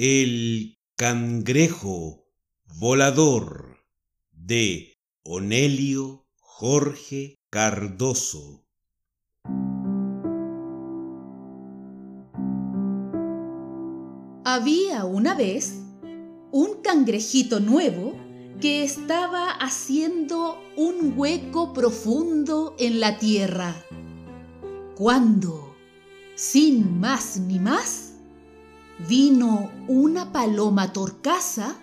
[0.00, 2.24] El cangrejo
[2.78, 3.78] volador
[4.30, 8.64] de Onelio Jorge Cardoso.
[14.44, 15.74] Había una vez
[16.52, 18.12] un cangrejito nuevo
[18.60, 23.74] que estaba haciendo un hueco profundo en la tierra.
[24.94, 25.74] Cuando,
[26.36, 28.07] sin más ni más,
[29.06, 31.76] vino una paloma torcasa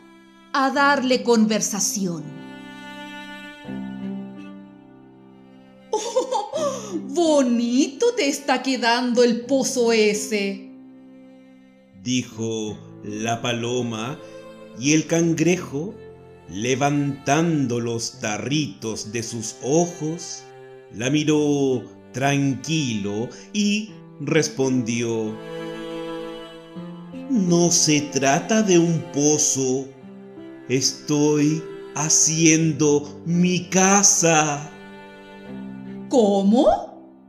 [0.51, 2.23] a darle conversación.
[5.91, 10.71] ¡Oh, bonito te está quedando el pozo ese!
[12.03, 14.19] Dijo la paloma
[14.79, 15.93] y el cangrejo,
[16.49, 20.43] levantando los tarritos de sus ojos,
[20.93, 25.35] la miró tranquilo y respondió,
[27.35, 29.85] No se trata de un pozo,
[30.69, 31.61] estoy
[31.93, 34.71] haciendo mi casa.
[36.07, 37.19] ¿Cómo?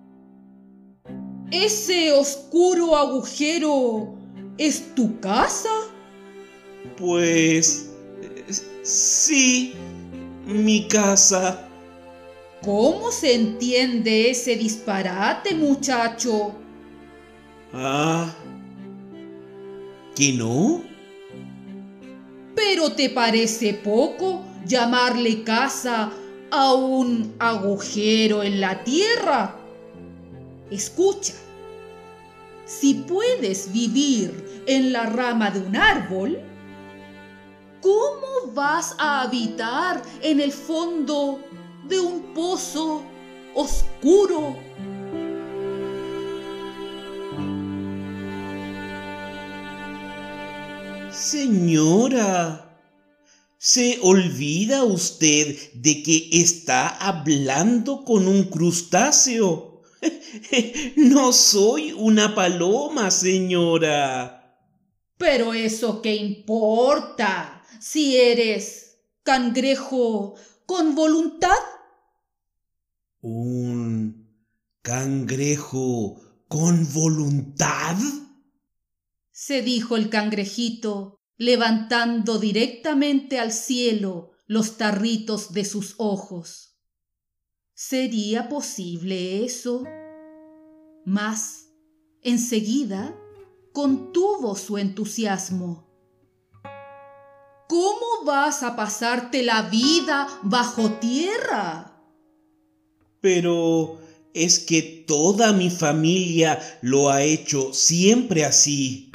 [1.50, 4.14] ¿Ese oscuro agujero
[4.58, 5.70] es tu casa?
[6.96, 7.90] Pues
[8.84, 9.74] sí,
[10.46, 11.68] mi casa.
[12.62, 16.54] ¿Cómo se entiende ese disparate, muchacho?
[17.72, 18.32] Ah,
[20.16, 20.82] ¿que no?
[22.54, 26.10] ¿Pero te parece poco llamarle casa
[26.50, 29.54] a un agujero en la tierra?
[30.70, 31.34] Escucha,
[32.64, 36.38] si puedes vivir en la rama de un árbol,
[37.82, 41.40] ¿cómo vas a habitar en el fondo
[41.86, 43.02] de un pozo
[43.54, 44.56] oscuro?
[51.16, 52.78] Señora,
[53.56, 59.82] ¿se olvida usted de que está hablando con un crustáceo?
[60.96, 64.60] No soy una paloma, señora.
[65.16, 70.34] Pero eso qué importa si eres cangrejo
[70.66, 71.62] con voluntad.
[73.22, 74.28] ¿Un
[74.82, 77.96] cangrejo con voluntad?
[79.36, 86.78] Se dijo el cangrejito, levantando directamente al cielo los tarritos de sus ojos.
[87.74, 89.84] ¿Sería posible eso?
[91.04, 91.68] Mas,
[92.22, 93.14] enseguida,
[93.74, 95.86] contuvo su entusiasmo.
[97.68, 102.00] ¿Cómo vas a pasarte la vida bajo tierra?
[103.20, 103.98] Pero
[104.32, 109.12] es que toda mi familia lo ha hecho siempre así.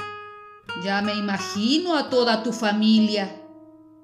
[0.84, 3.40] Ya me imagino a toda tu familia.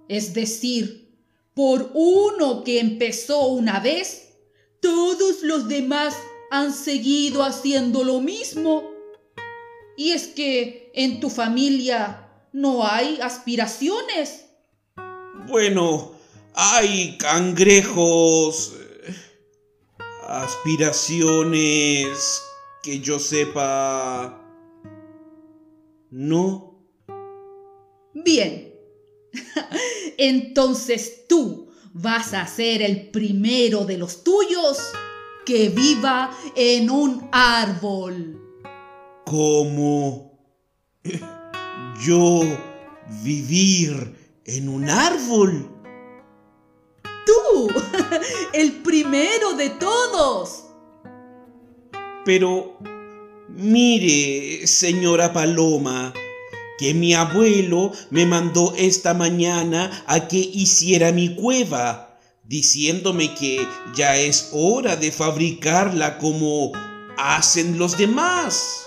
[0.08, 1.18] Es decir,
[1.54, 4.28] por uno que empezó una vez,
[4.80, 6.14] todos los demás
[6.50, 8.84] han seguido haciendo lo mismo.
[9.96, 14.44] Y es que en tu familia no hay aspiraciones.
[15.48, 16.12] Bueno,
[16.54, 19.14] hay cangrejos, eh,
[20.28, 22.40] aspiraciones
[22.82, 24.47] que yo sepa.
[26.10, 26.84] No.
[28.14, 28.74] Bien.
[30.18, 34.78] Entonces tú vas a ser el primero de los tuyos
[35.44, 38.40] que viva en un árbol.
[39.24, 40.38] ¿Cómo?
[42.02, 42.40] ¿Yo
[43.22, 45.70] vivir en un árbol?
[47.26, 47.68] Tú,
[48.52, 50.64] el primero de todos.
[52.24, 52.78] Pero
[53.48, 56.12] mire, señora Paloma,
[56.78, 64.16] que mi abuelo me mandó esta mañana a que hiciera mi cueva, diciéndome que ya
[64.16, 66.72] es hora de fabricarla como
[67.16, 68.86] hacen los demás.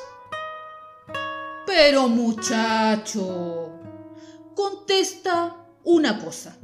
[1.66, 3.72] Pero muchacho,
[4.56, 6.58] contesta una cosa.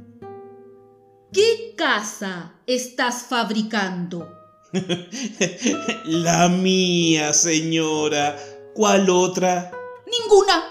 [1.33, 4.36] ¿Qué casa estás fabricando?
[6.05, 8.37] La mía, señora.
[8.73, 9.71] ¿Cuál otra?
[10.05, 10.63] Ninguna.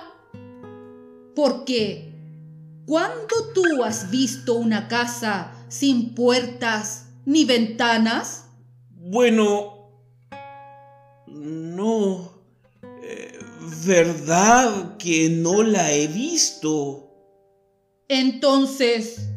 [1.35, 2.13] Porque
[2.87, 8.47] ¿cuándo tú has visto una casa sin puertas ni ventanas?
[8.91, 9.91] Bueno,
[11.27, 12.33] no.
[13.03, 13.39] Eh,
[13.85, 17.11] ¿Verdad que no la he visto?
[18.09, 19.29] Entonces,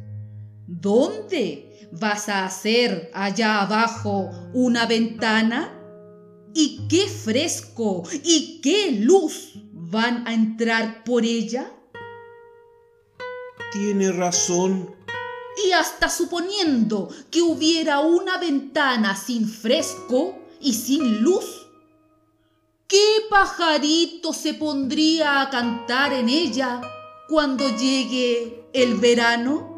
[0.68, 5.76] ¿dónde vas a hacer allá abajo una ventana?
[6.54, 11.72] ¿Y qué fresco y qué luz van a entrar por ella?
[13.72, 14.96] Tiene razón.
[15.66, 21.68] Y hasta suponiendo que hubiera una ventana sin fresco y sin luz,
[22.88, 26.82] ¿qué pajarito se pondría a cantar en ella
[27.28, 29.70] cuando llegue el verano?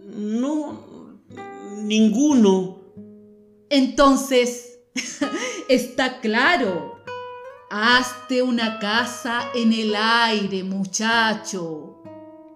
[0.00, 0.85] No,
[1.86, 2.80] ninguno.
[3.70, 4.80] Entonces,
[5.68, 6.96] está claro.
[7.70, 12.02] Hazte una casa en el aire, muchacho.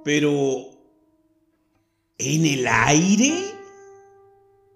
[0.05, 0.69] Pero...
[2.19, 3.33] ¿En el aire?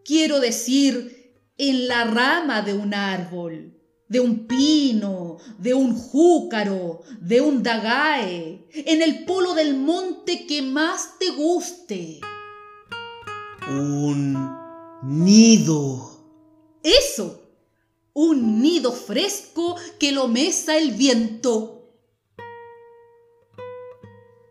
[0.03, 3.79] Quiero decir, en la rama de un árbol,
[4.09, 10.62] de un pino, de un júcaro, de un dagae, en el polo del monte que
[10.62, 12.21] más te guste.
[13.69, 14.59] Un
[15.03, 16.11] nido.
[16.83, 17.41] Eso,
[18.13, 21.89] un nido fresco que lo mesa el viento.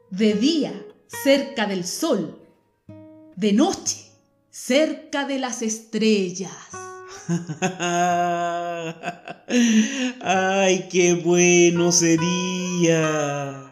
[0.09, 0.73] De día,
[1.23, 2.39] cerca del sol,
[3.35, 3.97] de noche,
[4.49, 6.51] cerca de las estrellas.
[10.21, 13.71] Ay, qué bueno sería.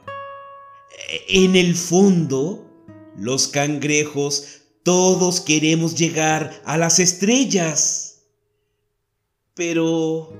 [1.28, 2.64] En el fondo,
[3.18, 8.24] los cangrejos todos queremos llegar a las estrellas.
[9.54, 10.33] Pero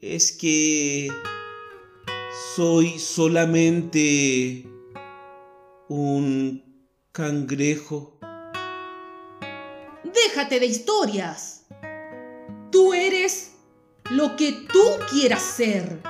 [0.00, 1.08] es que
[2.54, 4.66] soy solamente
[5.88, 6.62] un
[7.12, 8.18] cangrejo.
[10.04, 11.66] Déjate de historias.
[12.70, 13.52] Tú eres
[14.10, 16.00] lo que tú quieras ser.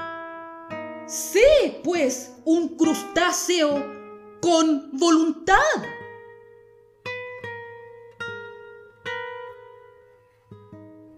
[1.06, 3.84] Sé, pues, un crustáceo
[4.40, 5.56] con voluntad.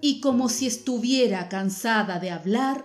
[0.01, 2.85] Y como si estuviera cansada de hablar,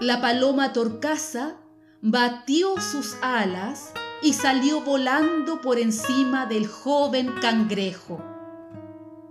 [0.00, 1.56] la paloma torcaza
[2.00, 3.92] batió sus alas
[4.22, 8.22] y salió volando por encima del joven cangrejo,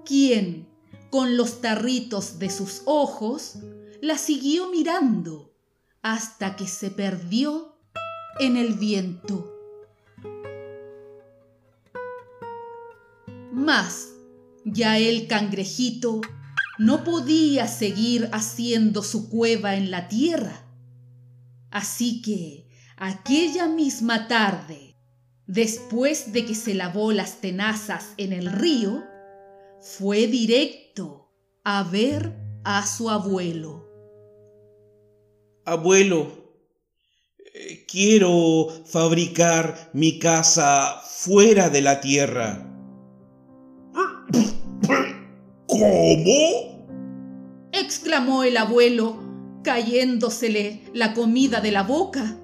[0.05, 0.67] quien,
[1.09, 3.59] con los tarritos de sus ojos,
[4.01, 5.53] la siguió mirando
[6.01, 7.75] hasta que se perdió
[8.39, 9.55] en el viento.
[13.51, 14.09] Mas
[14.63, 16.21] ya el cangrejito
[16.79, 20.65] no podía seguir haciendo su cueva en la tierra.
[21.69, 24.95] Así que aquella misma tarde,
[25.45, 29.03] después de que se lavó las tenazas en el río,
[29.81, 31.29] fue directo
[31.65, 32.33] a ver
[32.63, 33.85] a su abuelo.
[35.65, 36.31] Abuelo,
[37.53, 42.65] eh, quiero fabricar mi casa fuera de la tierra.
[45.67, 46.68] ¿Cómo?
[47.89, 49.17] Exclamó el abuelo,
[49.63, 52.37] cayéndosele la comida de la boca.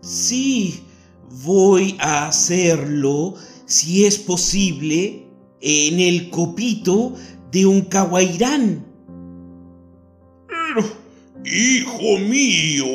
[0.00, 0.80] Sí,
[1.44, 3.34] voy a hacerlo,
[3.66, 5.26] si es posible,
[5.60, 7.14] en el copito
[7.52, 8.86] de un caguairán.
[11.44, 12.86] Hijo mío,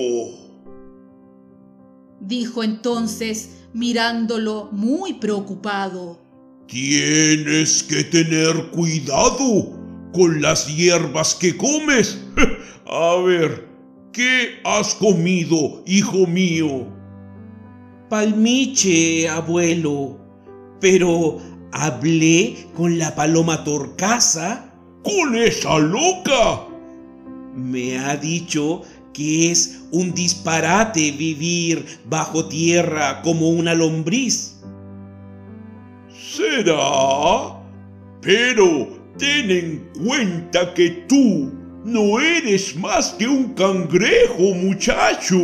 [2.20, 6.20] dijo entonces mirándolo muy preocupado.
[6.66, 9.79] tienes que tener cuidado
[10.14, 12.20] con las hierbas que comes.
[12.86, 13.68] A ver,
[14.12, 16.88] ¿qué has comido, hijo mío?
[18.10, 20.20] Palmiche, abuelo,
[20.82, 21.38] pero
[21.72, 24.66] hablé con la paloma torcaza.
[25.04, 26.68] ¿Con esa loca?
[27.56, 28.82] Me ha dicho
[29.14, 34.60] que es un disparate vivir bajo tierra como una lombriz.
[36.10, 37.62] ¿Será?
[38.22, 41.52] Pero ten en cuenta que tú
[41.86, 45.38] no eres más que un cangrejo, muchacho.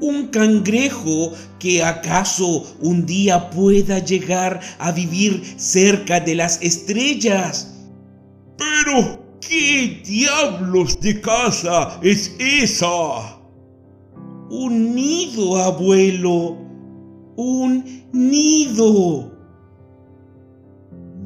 [0.00, 7.78] Un cangrejo que acaso un día pueda llegar a vivir cerca de las estrellas.
[8.56, 13.38] Pero, ¿qué diablos de casa es esa?
[14.50, 16.58] Un nido, abuelo.
[17.36, 19.31] Un nido.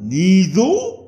[0.07, 1.05] ¿Nido?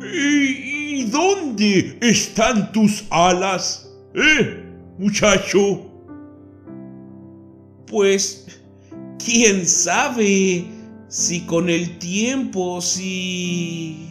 [0.00, 3.90] ¿Y, y dónde están tus alas?
[4.14, 4.64] ¿Eh,
[4.98, 5.86] muchacho?
[7.86, 8.62] Pues,
[9.22, 10.64] quién sabe
[11.08, 14.08] si con el tiempo, si...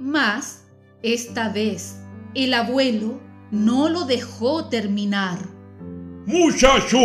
[0.00, 0.64] Mas,
[1.04, 2.00] esta vez,
[2.34, 3.20] el abuelo
[3.52, 5.38] no lo dejó terminar.
[6.26, 6.98] Muchacho,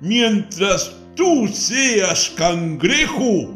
[0.00, 3.52] mientras tú seas cangrejo,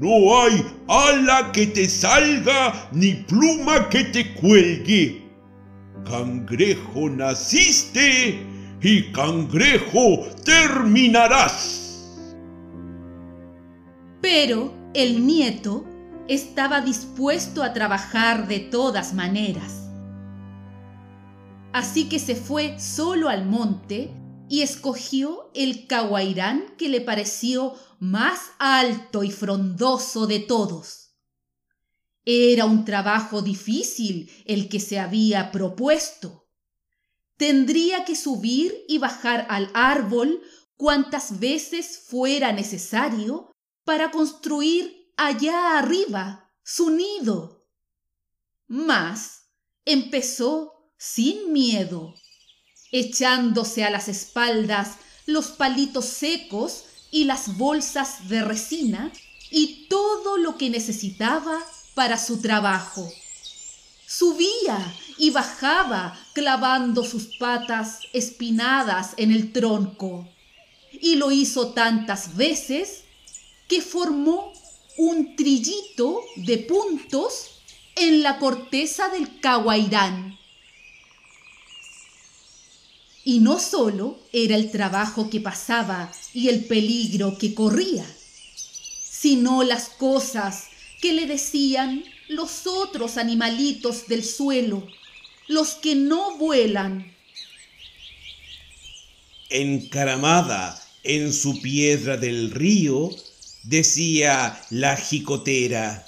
[0.00, 5.26] no hay ala que te salga ni pluma que te cuelgue.
[6.04, 8.38] cangrejo naciste
[8.80, 11.82] y cangrejo terminarás.
[14.20, 15.84] Pero el nieto
[16.28, 19.88] estaba dispuesto a trabajar de todas maneras.
[21.72, 24.10] Así que se fue solo al monte
[24.48, 31.14] y escogió el caguairán que le pareció más alto y frondoso de todos.
[32.24, 36.48] Era un trabajo difícil el que se había propuesto.
[37.36, 40.42] Tendría que subir y bajar al árbol
[40.76, 43.52] cuantas veces fuera necesario
[43.84, 47.68] para construir allá arriba su nido.
[48.66, 49.46] Mas
[49.84, 52.14] empezó sin miedo,
[52.92, 59.12] echándose a las espaldas los palitos secos y las bolsas de resina
[59.50, 61.58] y todo lo que necesitaba
[61.94, 63.10] para su trabajo.
[64.06, 70.28] Subía y bajaba clavando sus patas espinadas en el tronco
[70.92, 73.04] y lo hizo tantas veces
[73.68, 74.52] que formó
[74.96, 77.62] un trillito de puntos
[77.96, 80.38] en la corteza del caguairán.
[83.26, 88.06] Y no solo era el trabajo que pasaba y el peligro que corría,
[89.02, 90.68] sino las cosas
[91.02, 94.86] que le decían los otros animalitos del suelo,
[95.48, 97.16] los que no vuelan.
[99.50, 103.10] Encaramada en su piedra del río,
[103.64, 106.06] decía la jicotera.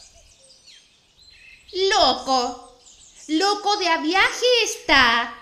[1.91, 2.79] Loco,
[3.27, 5.38] loco de viaje está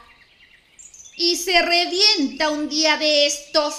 [1.16, 3.74] y se revienta un día de estos.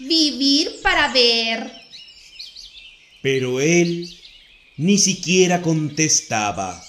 [0.00, 1.70] Vivir para ver.
[3.22, 4.18] Pero él
[4.76, 6.84] ni siquiera contestaba.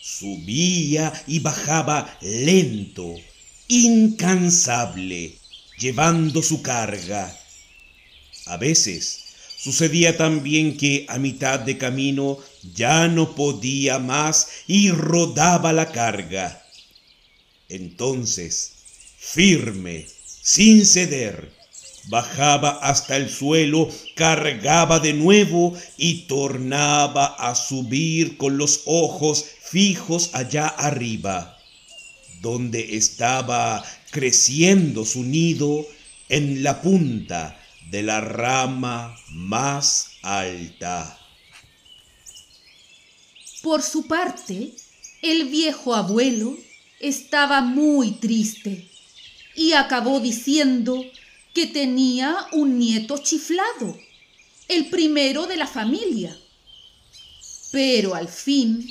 [0.00, 3.14] Subía y bajaba lento,
[3.68, 5.34] incansable,
[5.78, 7.38] llevando su carga.
[8.46, 9.24] A veces
[9.58, 12.38] sucedía también que a mitad de camino
[12.74, 16.64] ya no podía más y rodaba la carga.
[17.68, 18.75] Entonces
[19.26, 20.06] firme,
[20.40, 21.52] sin ceder.
[22.08, 30.30] Bajaba hasta el suelo, cargaba de nuevo y tornaba a subir con los ojos fijos
[30.32, 31.58] allá arriba,
[32.40, 35.84] donde estaba creciendo su nido
[36.28, 41.18] en la punta de la rama más alta.
[43.62, 44.70] Por su parte,
[45.22, 46.56] el viejo abuelo
[47.00, 48.88] estaba muy triste
[49.56, 51.02] y acabó diciendo
[51.54, 53.98] que tenía un nieto chiflado,
[54.68, 56.38] el primero de la familia.
[57.72, 58.86] Pero al fin,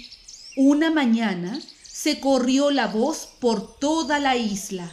[0.57, 4.91] una mañana, se corrió la voz por toda la isla.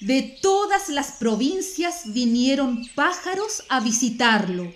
[0.00, 4.72] De todas las provincias vinieron pájaros a visitarlo.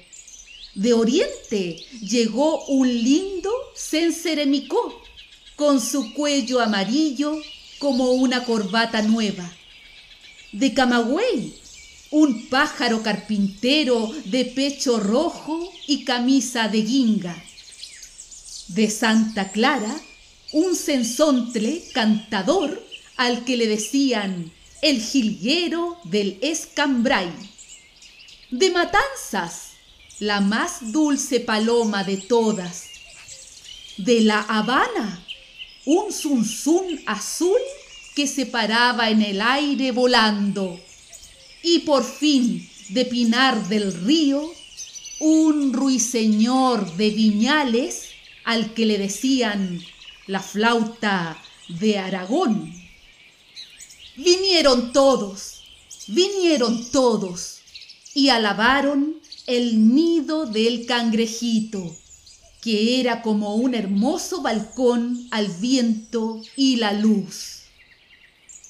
[0.77, 5.03] De oriente llegó un lindo cenceremicó,
[5.57, 7.37] con su cuello amarillo
[7.79, 9.53] como una corbata nueva
[10.53, 11.55] de Camagüey,
[12.11, 17.45] un pájaro carpintero de pecho rojo y camisa de guinga.
[18.69, 20.01] De Santa Clara,
[20.53, 22.83] un sensontle cantador
[23.17, 27.31] al que le decían el jilguero del escambray.
[28.51, 29.73] De Matanzas,
[30.21, 32.85] la más dulce paloma de todas.
[33.97, 35.25] De La Habana,
[35.85, 37.61] un zunzún azul
[38.17, 40.81] que se paraba en el aire volando.
[41.63, 44.51] Y por fin, de Pinar del Río,
[45.21, 48.09] un ruiseñor de viñales
[48.45, 49.83] al que le decían
[50.27, 51.37] la flauta
[51.69, 52.73] de Aragón.
[54.17, 55.65] Vinieron todos,
[56.07, 57.59] vinieron todos
[58.15, 61.95] y alabaron el nido del cangrejito,
[62.63, 67.56] que era como un hermoso balcón al viento y la luz.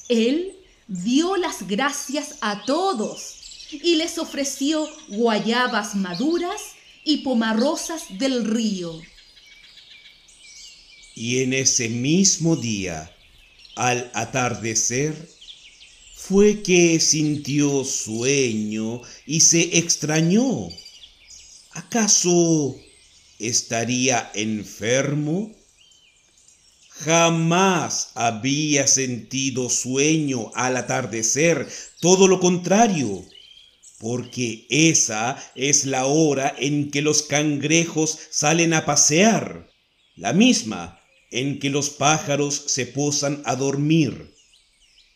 [0.08, 0.56] Él
[0.88, 6.60] dio las gracias a todos y les ofreció guayabas maduras
[7.04, 9.00] y pomarrosas del río.
[11.14, 13.10] Y en ese mismo día,
[13.74, 15.14] al atardecer,
[16.14, 20.68] fue que sintió sueño y se extrañó.
[21.72, 22.76] ¿Acaso
[23.38, 25.54] estaría enfermo?
[27.00, 31.68] Jamás había sentido sueño al atardecer,
[32.00, 33.22] todo lo contrario,
[33.98, 39.70] porque esa es la hora en que los cangrejos salen a pasear,
[40.14, 41.00] la misma
[41.30, 44.34] en que los pájaros se posan a dormir.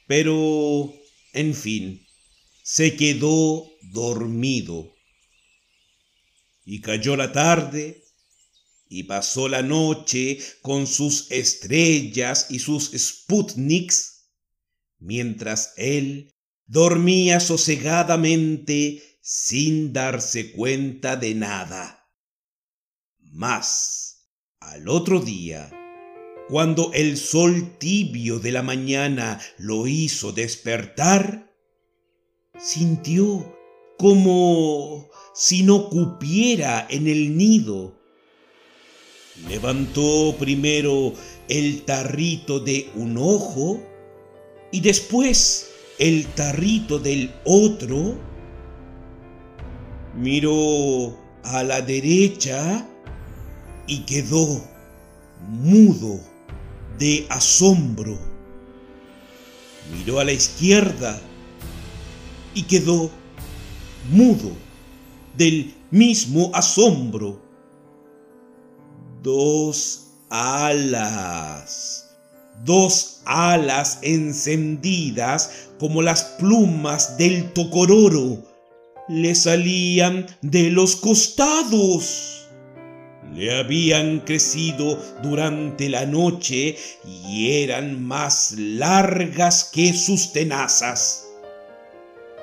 [0.07, 0.93] Pero,
[1.33, 2.07] en fin,
[2.63, 4.93] se quedó dormido.
[6.67, 8.00] Y cayó la tarde
[8.93, 14.27] y pasó la noche con sus estrellas y sus Sputniks,
[14.99, 16.35] mientras él
[16.67, 22.11] dormía sosegadamente sin darse cuenta de nada.
[23.21, 24.27] Mas,
[24.59, 25.71] al otro día,
[26.49, 31.55] cuando el sol tibio de la mañana lo hizo despertar,
[32.59, 33.57] sintió
[33.97, 38.00] como si no cupiera en el nido.
[39.49, 41.15] Levantó primero
[41.49, 43.81] el tarrito de un ojo
[44.73, 48.19] y después el tarrito del otro.
[50.17, 52.87] Miró a la derecha
[53.87, 54.63] y quedó
[55.49, 56.21] mudo
[56.99, 58.19] de asombro.
[59.97, 61.21] Miró a la izquierda
[62.55, 63.11] y quedó
[64.11, 64.53] mudo
[65.37, 67.50] del mismo asombro.
[69.23, 72.11] Dos alas,
[72.65, 78.45] dos alas encendidas como las plumas del tocororo
[79.09, 82.41] le salían de los costados
[83.35, 91.27] le habían crecido durante la noche y eran más largas que sus tenazas.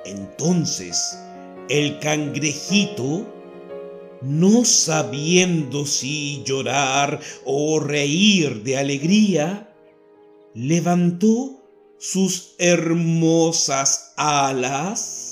[0.05, 1.17] Entonces
[1.69, 3.25] el cangrejito,
[4.21, 9.73] no sabiendo si llorar o reír de alegría,
[10.53, 11.63] levantó
[11.99, 15.27] sus hermosas alas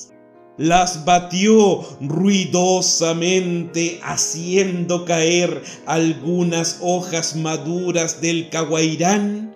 [0.58, 9.54] las batió ruidosamente haciendo caer algunas hojas maduras del caguairán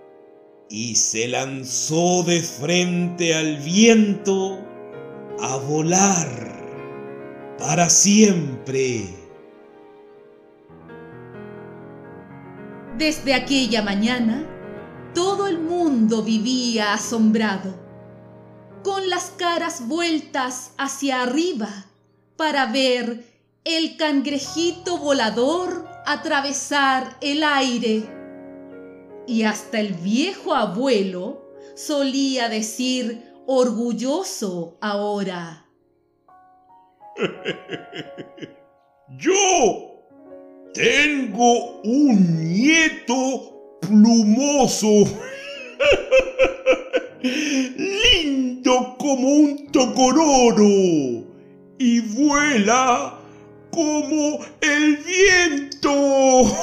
[0.69, 4.59] y se lanzó de frente al viento
[5.39, 6.49] a volar
[7.57, 9.18] para siempre.
[12.99, 14.45] Desde aquella mañana,
[15.15, 17.73] todo el mundo vivía asombrado
[18.83, 21.69] con las caras vueltas hacia arriba
[22.35, 23.23] para ver
[23.63, 28.03] el cangrejito volador atravesar el aire.
[29.27, 35.65] Y hasta el viejo abuelo solía decir orgulloso ahora.
[39.17, 39.98] Yo
[40.73, 44.89] tengo un nieto plumoso.
[47.23, 51.25] Lindo como un tocororo.
[51.79, 53.19] Y vuela
[53.71, 56.45] como el viento.